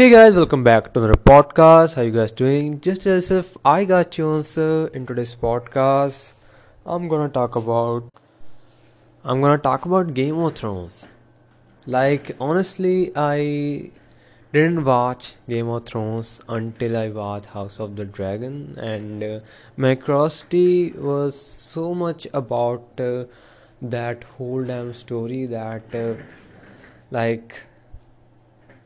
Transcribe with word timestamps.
Hey 0.00 0.08
guys, 0.08 0.32
welcome 0.32 0.64
back 0.64 0.94
to 0.94 1.00
another 1.00 1.20
podcast. 1.30 1.92
How 1.92 2.00
you 2.00 2.10
guys 2.10 2.32
doing? 2.32 2.80
Just 2.80 3.04
as 3.04 3.30
if 3.30 3.58
I 3.66 3.84
got 3.84 4.16
you 4.16 4.34
answer 4.34 4.86
in 4.94 5.04
today's 5.04 5.34
podcast, 5.34 6.32
I'm 6.86 7.06
gonna 7.06 7.28
talk 7.28 7.54
about 7.54 8.04
I'm 9.22 9.42
gonna 9.42 9.58
talk 9.58 9.84
about 9.84 10.14
Game 10.14 10.38
of 10.38 10.54
Thrones. 10.54 11.06
Like 11.86 12.30
honestly, 12.40 13.12
I 13.14 13.90
didn't 14.54 14.86
watch 14.86 15.34
Game 15.46 15.68
of 15.68 15.84
Thrones 15.84 16.40
until 16.48 16.96
I 16.96 17.08
watched 17.08 17.52
House 17.56 17.78
of 17.78 17.96
the 17.96 18.06
Dragon, 18.06 18.78
and 18.80 19.22
uh, 19.22 19.40
my 19.76 19.96
curiosity 19.96 20.92
was 20.92 21.38
so 21.38 21.94
much 21.94 22.26
about 22.32 22.98
uh, 22.98 23.24
that 23.82 24.24
whole 24.24 24.64
damn 24.64 24.94
story 24.94 25.44
that 25.44 25.94
uh, 25.94 26.14
like 27.10 27.66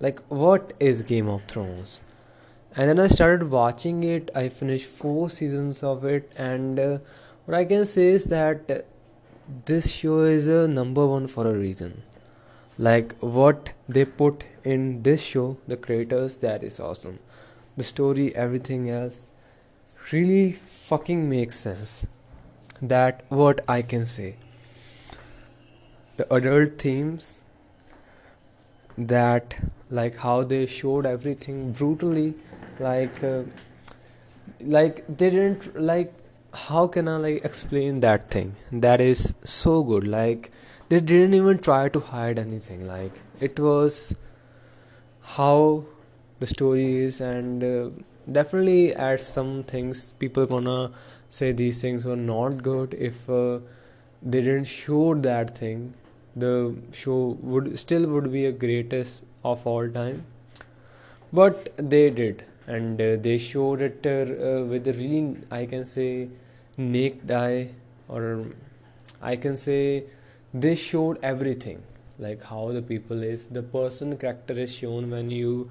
like 0.00 0.20
what 0.28 0.72
is 0.78 1.02
game 1.02 1.28
of 1.28 1.44
thrones? 1.46 2.00
And 2.76 2.90
then 2.90 2.98
i 3.00 3.08
started 3.08 3.50
watching 3.50 4.04
it. 4.04 4.30
I 4.34 4.48
finished 4.48 4.86
four 4.86 5.30
seasons 5.30 5.82
of 5.82 6.04
it. 6.04 6.30
And 6.36 6.78
uh, 6.78 6.98
what 7.44 7.56
i 7.56 7.64
can 7.64 7.84
say 7.84 8.08
is 8.08 8.26
that 8.26 8.70
uh, 8.70 8.78
this 9.64 9.90
show 9.90 10.20
is 10.22 10.46
a 10.46 10.66
number 10.68 11.06
one 11.06 11.26
for 11.26 11.46
a 11.46 11.58
reason. 11.58 12.02
Like 12.78 13.14
what 13.20 13.72
they 13.88 14.04
put 14.04 14.44
in 14.64 15.02
this 15.02 15.22
show 15.22 15.56
the 15.66 15.76
creators 15.76 16.36
that 16.36 16.62
is 16.62 16.78
awesome. 16.80 17.18
The 17.76 17.84
story 17.84 18.34
everything 18.34 18.90
else 18.90 19.30
really 20.12 20.52
fucking 20.52 21.28
makes 21.28 21.58
sense. 21.58 22.06
That 22.82 23.24
what 23.28 23.64
i 23.68 23.80
can 23.80 24.04
say. 24.04 24.36
The 26.18 26.32
adult 26.34 26.78
themes 26.78 27.38
that 28.98 29.56
like 29.90 30.16
how 30.16 30.42
they 30.42 30.66
showed 30.66 31.06
everything 31.06 31.72
brutally 31.72 32.34
like 32.80 33.22
uh, 33.22 33.42
like 34.60 35.04
they 35.06 35.30
didn't 35.30 35.80
like 35.80 36.12
how 36.64 36.86
can 36.86 37.08
i 37.08 37.16
like 37.16 37.44
explain 37.44 38.00
that 38.00 38.30
thing? 38.30 38.54
That 38.72 39.00
is 39.00 39.34
so 39.44 39.82
good. 39.82 40.06
Like 40.08 40.50
they 40.88 41.00
didn't 41.00 41.34
even 41.34 41.58
try 41.58 41.88
to 41.88 42.00
hide 42.00 42.38
anything. 42.38 42.86
Like 42.86 43.20
it 43.40 43.60
was 43.60 44.14
how 45.36 45.84
the 46.40 46.46
story 46.46 46.96
is 46.96 47.20
and 47.20 47.64
uh, 47.64 47.90
definitely 48.30 48.94
at 48.94 49.20
some 49.20 49.62
things 49.64 50.12
people 50.18 50.46
gonna 50.46 50.90
say 51.28 51.52
these 51.52 51.80
things 51.80 52.04
were 52.04 52.16
not 52.16 52.62
good 52.62 52.94
if 52.94 53.28
uh, 53.28 53.58
they 54.22 54.40
didn't 54.40 54.64
show 54.64 55.14
that 55.14 55.56
thing. 55.56 55.94
The 56.34 56.76
show 56.92 57.38
would 57.40 57.78
still 57.78 58.06
would 58.08 58.32
be 58.32 58.46
a 58.46 58.52
greatest 58.52 59.24
of 59.52 59.66
all 59.66 59.88
time. 59.88 60.24
But 61.32 61.72
they 61.76 62.10
did. 62.10 62.44
And 62.66 63.00
uh, 63.00 63.16
they 63.16 63.38
showed 63.38 63.80
it 63.80 64.06
uh, 64.06 64.64
with 64.70 64.88
a 64.88 64.92
really 64.92 65.36
i 65.56 65.64
can 65.66 65.84
say 65.90 66.28
naked 66.76 67.30
eye 67.30 67.68
or 68.08 68.22
i 69.32 69.34
can 69.44 69.56
say 69.56 70.04
they 70.52 70.74
showed 70.74 71.18
everything. 71.22 71.82
Like 72.18 72.42
how 72.42 72.72
the 72.72 72.82
people 72.82 73.22
is 73.22 73.48
the 73.50 73.62
person 73.62 74.16
character 74.16 74.58
is 74.64 74.74
shown 74.74 75.10
when 75.10 75.30
you 75.30 75.70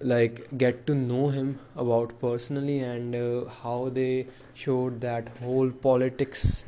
like 0.00 0.40
get 0.58 0.86
to 0.86 0.94
know 0.94 1.28
him 1.28 1.58
about 1.74 2.18
personally 2.20 2.78
and 2.80 3.14
uh, 3.16 3.48
how 3.62 3.88
they 3.88 4.26
showed 4.54 5.00
that 5.00 5.28
whole 5.38 5.70
politics 5.70 6.64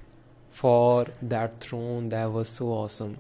for 0.50 1.06
that 1.20 1.60
throne 1.60 2.08
that 2.08 2.32
was 2.32 2.48
so 2.48 2.68
awesome 2.68 3.18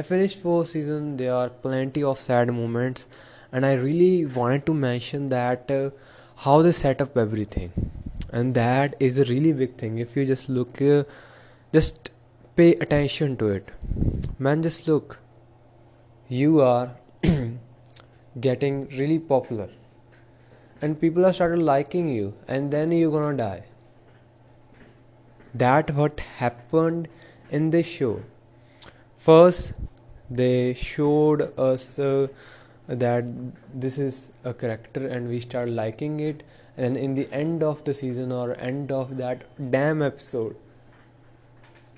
i 0.00 0.02
finished 0.02 0.40
four 0.40 0.66
season. 0.66 1.16
There 1.16 1.32
are 1.34 1.48
plenty 1.48 2.02
of 2.04 2.20
sad 2.20 2.52
moments. 2.54 3.06
And 3.50 3.64
i 3.64 3.72
really 3.72 4.26
wanted 4.26 4.66
to 4.66 4.74
mention 4.74 5.30
that 5.30 5.70
uh, 5.70 5.90
how 6.44 6.56
they 6.66 6.72
set 6.72 7.00
up 7.04 7.16
everything. 7.16 7.70
And 8.30 8.54
that 8.54 8.96
is 9.00 9.18
a 9.18 9.24
really 9.24 9.54
big 9.54 9.76
thing. 9.76 9.98
If 9.98 10.14
you 10.16 10.26
just 10.26 10.50
look 10.50 10.82
uh, 10.82 11.04
just 11.72 12.10
pay 12.56 12.74
attention 12.74 13.38
to 13.38 13.48
it. 13.48 13.72
Man 14.38 14.62
just 14.68 14.86
look. 14.86 15.18
You 16.28 16.60
are 16.60 16.90
getting 18.48 18.88
really 19.00 19.18
popular. 19.18 19.70
And 20.82 21.00
people 21.00 21.24
are 21.24 21.32
started 21.32 21.62
liking 21.62 22.14
you. 22.14 22.34
And 22.46 22.70
then 22.70 22.92
you're 22.92 23.18
gonna 23.18 23.36
die. 23.36 23.64
That 25.54 25.94
what 25.94 26.20
happened 26.44 27.08
in 27.50 27.70
this 27.70 27.86
show 27.86 28.16
first 29.26 29.72
they 30.30 30.74
showed 30.74 31.42
us 31.58 31.98
uh, 31.98 32.26
that 32.86 33.24
this 33.74 33.98
is 33.98 34.32
a 34.44 34.52
character 34.54 35.06
and 35.06 35.28
we 35.28 35.40
start 35.40 35.68
liking 35.68 36.20
it. 36.20 36.42
And 36.76 36.96
in 36.96 37.14
the 37.14 37.28
end 37.32 37.62
of 37.62 37.82
the 37.84 37.94
season 37.94 38.32
or 38.32 38.56
end 38.60 38.92
of 38.92 39.16
that 39.16 39.44
damn 39.70 40.02
episode 40.02 40.56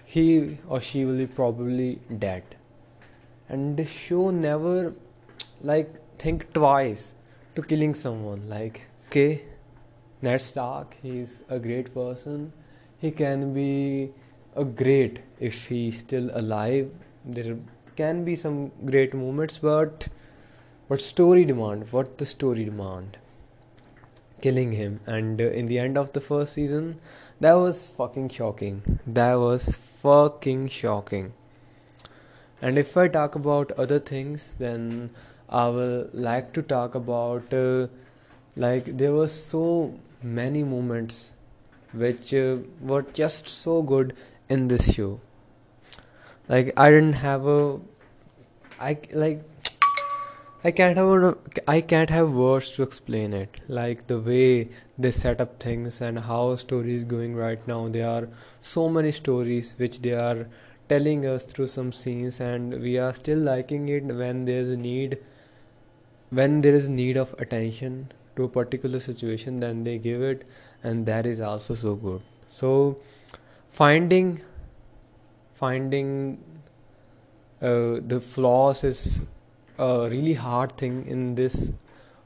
he 0.04 0.58
or 0.68 0.80
she 0.80 1.04
will 1.04 1.16
be 1.16 1.26
probably 1.26 1.98
dead. 2.18 2.44
And 3.48 3.76
the 3.76 3.84
show 3.84 4.30
never 4.30 4.94
like 5.60 6.00
think 6.18 6.52
twice 6.52 7.14
to 7.56 7.62
killing 7.62 7.94
someone. 7.94 8.48
Like 8.48 8.86
okay 9.08 9.42
Ned 10.22 10.40
Stark 10.40 10.96
he's 11.02 11.42
a 11.50 11.58
great 11.58 11.92
person. 11.92 12.52
He 12.98 13.10
can 13.10 13.52
be 13.52 14.12
a 14.56 14.64
great 14.64 15.20
if 15.38 15.66
he's 15.66 15.98
still 15.98 16.30
alive 16.34 16.90
there 17.28 17.56
can 17.96 18.24
be 18.24 18.34
some 18.34 18.72
great 18.84 19.14
moments 19.14 19.58
but 19.58 20.08
what 20.88 21.02
story 21.02 21.44
demand? 21.44 21.92
What 21.92 22.16
the 22.16 22.24
story 22.24 22.64
demand? 22.64 23.18
Killing 24.40 24.72
him. 24.72 25.00
And 25.06 25.40
uh, 25.40 25.44
in 25.44 25.66
the 25.66 25.78
end 25.78 25.98
of 25.98 26.12
the 26.14 26.20
first 26.20 26.54
season 26.54 26.98
that 27.40 27.54
was 27.54 27.88
fucking 27.88 28.30
shocking. 28.30 28.98
That 29.06 29.34
was 29.34 29.76
fucking 30.02 30.68
shocking. 30.68 31.32
And 32.60 32.78
if 32.78 32.96
i 32.96 33.06
talk 33.06 33.34
about 33.36 33.70
other 33.72 33.98
things 33.98 34.54
then 34.58 35.10
i 35.48 35.68
will 35.68 36.08
like 36.12 36.52
to 36.54 36.62
talk 36.62 36.96
about 36.96 37.54
uh, 37.54 37.86
like 38.56 38.88
there 39.02 39.12
were 39.12 39.28
so 39.28 39.94
many 40.22 40.64
moments 40.64 41.34
which 41.92 42.34
uh, 42.34 42.56
were 42.80 43.02
just 43.20 43.48
so 43.48 43.80
good 43.82 44.14
in 44.48 44.66
this 44.68 44.92
show 44.94 45.20
like 46.48 46.72
i 46.76 46.90
didn't 46.90 47.20
have 47.24 47.46
a 47.46 47.78
i 48.80 48.96
like 49.12 49.44
I 50.64 50.72
can't 50.72 50.96
have 50.96 51.06
a, 51.06 51.36
I 51.68 51.80
can't 51.80 52.10
have 52.10 52.32
words 52.32 52.72
to 52.72 52.82
explain 52.82 53.32
it. 53.32 53.60
Like 53.68 54.08
the 54.08 54.18
way 54.18 54.68
they 54.98 55.12
set 55.12 55.40
up 55.40 55.60
things 55.62 56.00
and 56.00 56.18
how 56.18 56.56
story 56.56 56.96
is 56.96 57.04
going 57.04 57.36
right 57.36 57.64
now. 57.68 57.86
There 57.86 58.08
are 58.08 58.28
so 58.60 58.88
many 58.88 59.12
stories 59.12 59.76
which 59.78 60.00
they 60.02 60.14
are 60.14 60.48
telling 60.88 61.24
us 61.24 61.44
through 61.44 61.68
some 61.68 61.92
scenes, 61.92 62.40
and 62.40 62.82
we 62.82 62.98
are 62.98 63.12
still 63.12 63.38
liking 63.38 63.88
it 63.88 64.02
when 64.22 64.46
there's 64.46 64.68
a 64.68 64.76
need. 64.76 65.18
When 66.30 66.60
there 66.60 66.74
is 66.74 66.88
need 66.88 67.16
of 67.16 67.36
attention 67.38 68.10
to 68.34 68.42
a 68.42 68.48
particular 68.48 68.98
situation, 68.98 69.60
then 69.60 69.84
they 69.84 69.96
give 69.96 70.22
it, 70.22 70.44
and 70.82 71.06
that 71.06 71.24
is 71.24 71.40
also 71.40 71.74
so 71.74 71.94
good 71.94 72.20
so 72.48 72.96
finding 73.68 74.40
finding 75.60 76.38
uh, 77.60 77.98
the 78.12 78.20
flaws 78.20 78.84
is 78.84 79.20
a 79.78 80.08
really 80.10 80.34
hard 80.34 80.72
thing 80.76 81.06
in 81.06 81.34
this 81.34 81.72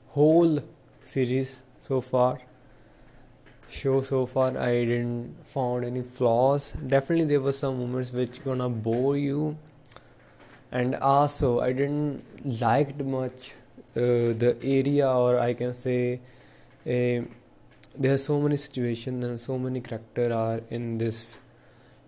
whole 0.09 0.59
series 1.03 1.63
so 1.81 2.01
far. 2.01 2.41
Show 3.69 4.03
so 4.03 4.27
far 4.27 4.49
i 4.59 4.85
didn't 4.85 5.35
found 5.45 5.85
any 5.85 6.03
flaws. 6.03 6.73
Definitely 6.87 7.25
there 7.25 7.41
were 7.41 7.53
some 7.53 7.79
moments 7.79 8.13
which 8.13 8.45
gonna 8.45 8.69
bore 8.69 9.17
you. 9.17 9.57
And 10.71 10.95
also 10.97 11.61
i 11.61 11.73
didn't 11.73 12.61
liked 12.61 13.01
much 13.01 13.53
uh, 13.97 14.33
the 14.43 14.57
area 14.63 15.09
or 15.09 15.39
i 15.39 15.53
can 15.53 15.75
say 15.75 16.21
a 16.87 17.23
there 17.95 18.15
are 18.15 18.19
so 18.19 18.41
many 18.41 18.57
situations 18.57 19.25
and 19.25 19.39
so 19.39 19.59
many 19.59 19.81
character 19.81 20.33
are 20.33 20.61
in 20.71 20.97
this 20.97 21.41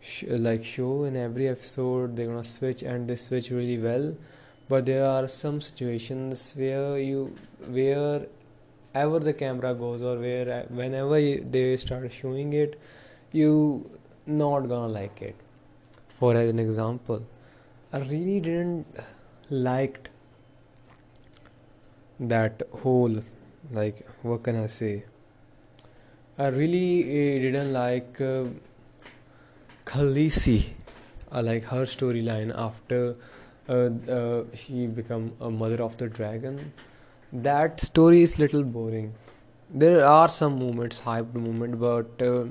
sh- 0.05 0.25
like 0.29 0.65
show 0.65 1.05
in 1.05 1.17
every 1.17 1.49
episode 1.49 2.17
they're 2.17 2.27
gonna 2.27 2.45
switch 2.45 2.83
and 2.83 3.09
they 3.09 3.17
switch 3.17 3.51
really 3.51 3.79
well. 3.79 4.15
But 4.69 4.87
there 4.87 5.05
are 5.07 5.27
some 5.29 5.61
situations 5.61 6.53
where 6.57 6.99
you 6.99 7.35
wherever 7.69 9.19
the 9.19 9.33
camera 9.45 9.75
goes 9.75 10.03
or 10.03 10.17
where 10.19 10.65
whenever 10.83 11.21
they 11.21 11.77
start 11.77 12.11
showing 12.13 12.53
it 12.53 12.81
you 13.33 13.91
not 14.27 14.69
gonna 14.69 14.93
like 15.01 15.23
it. 15.23 15.37
For 16.19 16.37
as 16.37 16.49
an 16.49 16.59
example 16.59 17.25
i 17.97 17.99
really 18.11 18.39
didn't 18.45 19.01
liked 19.67 20.09
that 22.33 22.63
whole 22.85 23.19
like 23.79 24.01
what 24.23 24.43
can 24.43 24.57
i 24.63 24.67
say? 24.67 25.05
I 26.37 26.49
really 26.49 27.03
uh, 27.03 27.43
didn't 27.43 27.73
like 27.73 28.21
uh, 28.21 28.47
Khaleesi, 29.95 30.71
uh, 31.31 31.41
like 31.41 31.63
her 31.65 31.85
storyline 31.85 32.53
after 32.59 33.15
uh, 33.69 33.91
uh, 34.13 34.43
she 34.53 34.89
become 34.89 35.31
a 35.41 35.49
mother 35.49 35.81
of 35.81 35.97
the 35.99 36.09
dragon, 36.09 36.73
that 37.33 37.81
story 37.81 38.23
is 38.23 38.37
little 38.37 38.65
boring. 38.65 39.15
There 39.71 40.05
are 40.05 40.29
some 40.29 40.59
moments 40.59 41.01
hyped 41.03 41.35
moment 41.35 41.79
but 41.79 42.21
uh, 42.21 42.47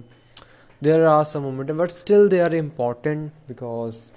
there 0.81 1.05
are 1.05 1.25
some 1.25 1.43
moments 1.43 1.73
but 1.73 1.91
still 1.91 2.29
they 2.29 2.39
are 2.39 2.55
important 2.55 3.33
because 3.49 4.13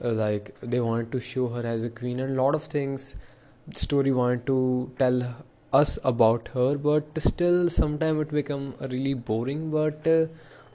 like 0.00 0.54
they 0.60 0.78
wanted 0.78 1.10
to 1.10 1.18
show 1.18 1.48
her 1.48 1.66
as 1.66 1.82
a 1.82 1.90
queen 1.90 2.20
and 2.20 2.38
a 2.38 2.42
lot 2.42 2.54
of 2.54 2.62
things. 2.62 3.16
Story 3.74 4.12
wanted 4.12 4.46
to 4.46 4.92
tell 4.96 5.22
us 5.72 5.98
about 6.04 6.46
her 6.54 6.78
but 6.78 7.20
still 7.20 7.68
sometimes 7.68 8.20
it 8.22 8.30
become 8.30 8.74
really 8.88 9.14
boring 9.14 9.72
but 9.72 10.06
uh, 10.06 10.26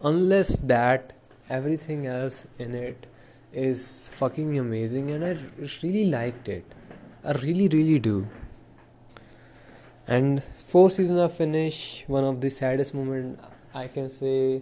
unless 0.04 0.58
that 0.58 1.14
everything 1.50 2.08
else 2.08 2.46
in 2.58 2.76
it 2.76 3.06
is 3.52 4.10
fucking 4.14 4.58
amazing 4.58 5.12
and 5.12 5.24
i 5.26 5.38
really 5.84 6.06
liked 6.06 6.50
it. 6.50 6.66
I 7.24 7.32
really 7.34 7.68
really 7.68 8.00
do. 8.00 8.28
And 10.08 10.44
four 10.44 10.90
seasons 10.90 11.20
of 11.20 11.34
finish 11.34 12.04
one 12.08 12.24
of 12.24 12.42
the 12.42 12.50
saddest 12.50 12.94
moment 12.94 13.40
i 13.74 13.88
can 13.88 14.10
say 14.10 14.62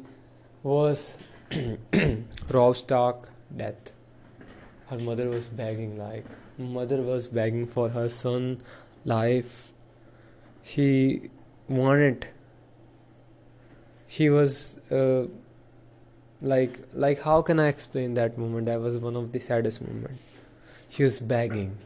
was 0.64 1.18
rob 2.50 2.78
stark 2.78 3.30
death. 3.56 3.94
Her 4.88 5.00
mother 5.00 5.30
was 5.30 5.48
begging 5.48 5.98
like 5.98 6.26
mother 6.58 7.02
was 7.02 7.28
begging 7.28 7.66
for 7.66 7.90
her 7.90 8.08
son 8.10 8.62
life. 9.06 9.72
She 10.64 11.30
wanted 11.68 12.28
she 14.08 14.30
was 14.30 14.78
uh, 14.92 15.28
like 16.42 16.80
like 16.94 17.22
how 17.22 17.42
can 17.42 17.60
i 17.60 17.68
explain 17.68 18.14
that 18.16 18.38
moment? 18.38 18.66
That 18.66 18.82
was 18.82 18.98
one 18.98 19.16
of 19.16 19.32
the 19.32 19.40
saddest 19.40 19.82
moment. 19.82 20.20
She 20.90 21.04
was 21.04 21.20
begging 21.20 21.78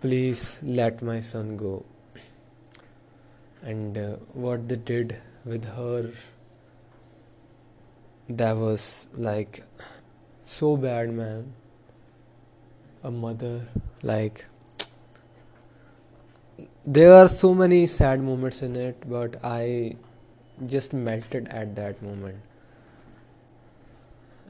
please 0.00 0.60
let 0.62 1.02
my 1.02 1.20
son 1.20 1.56
go. 1.56 1.84
And 3.62 3.96
uh, 3.98 4.16
what 4.34 4.68
they 4.68 4.76
did 4.76 5.16
with 5.44 5.64
her 5.64 6.12
that 8.28 8.56
was 8.56 9.08
like 9.14 9.64
so 10.42 10.76
bad 10.76 11.10
man. 11.10 11.52
A 13.02 13.10
mother 13.10 13.66
like 14.02 14.44
there 16.84 17.12
are 17.14 17.26
so 17.26 17.52
many 17.54 17.86
sad 17.86 18.20
moments 18.22 18.62
in 18.62 18.76
it 18.76 19.08
but 19.08 19.36
i 19.44 19.94
just 20.66 20.92
melted 20.92 21.48
at 21.48 21.74
that 21.74 22.00
moment 22.02 22.36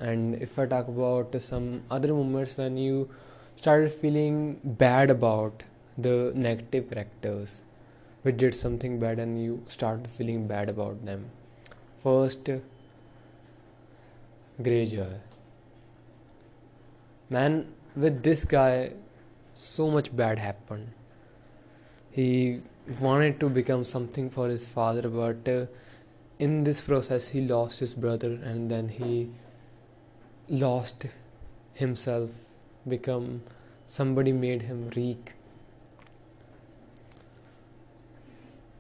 and 0.01 0.35
if 0.43 0.59
i 0.59 0.67
talk 0.67 0.89
about 0.89 1.35
some 1.41 1.83
other 1.91 2.09
moments 2.09 2.57
when 2.57 2.77
you 2.77 3.09
started 3.57 3.93
feeling 3.93 4.61
bad 4.65 5.11
about 5.11 5.63
the 5.97 6.33
negative 6.35 6.91
characters 6.91 7.63
which 8.27 8.37
did 8.37 8.55
something 8.55 8.99
bad 8.99 9.21
and 9.21 9.41
you 9.43 9.63
started 9.69 10.11
feeling 10.11 10.47
bad 10.49 10.69
about 10.69 11.05
them. 11.07 11.27
First 12.03 12.51
greyjoy. 14.61 15.21
Man 17.31 17.73
with 17.95 18.23
this 18.25 18.45
guy 18.45 18.93
so 19.55 19.91
much 19.91 20.15
bad 20.15 20.41
happened. 20.41 20.93
He 22.11 22.63
wanted 23.01 23.39
to 23.41 23.49
become 23.49 23.85
something 23.85 24.29
for 24.29 24.49
his 24.49 24.67
father 24.67 25.09
but 25.09 25.49
uh, 25.49 25.67
in 26.39 26.65
this 26.65 26.81
process 26.81 27.29
he 27.31 27.41
lost 27.41 27.81
his 27.81 27.95
brother 27.95 28.33
and 28.33 28.71
then 28.71 28.89
he 28.89 29.31
lost 30.49 31.07
himself 31.75 32.31
become 32.89 33.43
somebody 33.87 34.33
made 34.33 34.63
him 34.63 34.91
weak. 34.95 35.33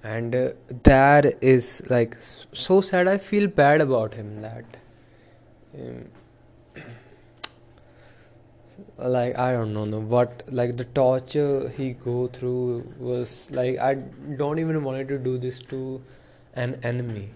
And 0.02 0.34
uh, 0.34 0.50
that 0.84 1.42
is 1.42 1.82
like 1.90 2.16
so 2.52 2.80
sad. 2.80 3.08
I 3.08 3.18
feel 3.18 3.48
bad 3.48 3.80
about 3.80 4.14
him 4.14 4.40
that 4.40 4.64
um, 5.74 6.04
like 8.98 9.38
i 9.38 9.52
don't 9.52 9.72
know 9.72 10.00
what 10.00 10.42
like 10.50 10.76
the 10.76 10.84
torture 10.84 11.68
he 11.76 11.92
go 11.92 12.26
through 12.26 12.84
was 12.98 13.50
like 13.50 13.78
i 13.78 13.94
don't 13.94 14.58
even 14.58 14.82
wanted 14.84 15.08
to 15.08 15.18
do 15.18 15.38
this 15.38 15.58
to 15.60 16.02
an 16.54 16.78
enemy 16.82 17.28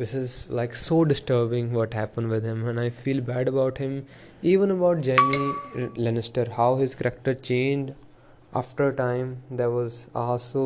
this 0.00 0.14
is 0.14 0.34
like 0.58 0.74
so 0.80 0.98
disturbing 1.04 1.72
what 1.78 1.94
happened 2.00 2.30
with 2.34 2.44
him 2.50 2.60
and 2.70 2.80
i 2.80 2.88
feel 2.88 3.20
bad 3.20 3.48
about 3.48 3.78
him. 3.78 4.06
Even 4.50 4.70
about 4.74 5.04
Jaime 5.04 5.88
Lannister 6.04 6.44
how 6.58 6.68
his 6.76 6.94
character 7.00 7.34
changed 7.48 7.92
after 8.60 8.86
time 9.00 9.42
that 9.50 9.70
was 9.70 9.98
ah, 10.14 10.22
also 10.34 10.62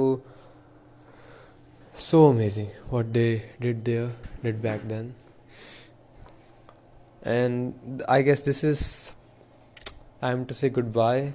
so 1.95 2.21
amazing 2.27 2.71
what 2.91 3.13
they 3.13 3.43
did 3.61 3.85
there 3.85 4.13
did 4.45 4.63
back 4.63 4.87
then. 4.93 5.15
And 7.23 8.05
i 8.17 8.23
guess 8.23 8.47
this 8.53 8.63
is 8.63 8.85
i'm 10.23 10.47
to 10.47 10.55
say 10.61 10.69
goodbye 10.79 11.33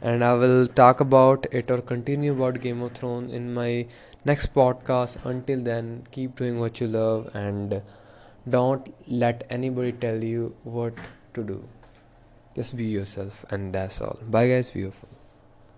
and 0.00 0.24
i 0.30 0.32
will 0.44 0.66
talk 0.82 1.00
about 1.08 1.52
it 1.62 1.70
or 1.70 1.82
continue 1.92 2.32
about 2.38 2.60
game 2.68 2.88
of 2.88 2.92
thrones 3.00 3.32
in 3.40 3.52
my 3.60 3.70
next 4.24 4.54
podcast. 4.54 5.24
Until 5.24 5.60
then 5.62 6.06
keep 6.10 6.36
doing 6.36 6.58
what 6.60 6.80
you 6.80 6.88
love 6.88 7.30
and 7.34 7.82
don't 8.48 8.92
let 9.06 9.46
anybody 9.50 9.92
tell 9.92 10.22
you 10.22 10.54
what 10.64 10.94
to 11.34 11.42
do. 11.44 11.62
Just 12.56 12.76
be 12.76 12.84
yourself 12.84 13.44
and 13.50 13.72
that's 13.72 14.00
all. 14.00 14.18
Bye 14.28 14.48
guys. 14.48 14.70
Beautiful 14.70 15.08